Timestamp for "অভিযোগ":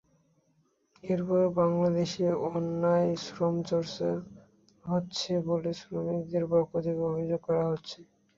7.11-7.39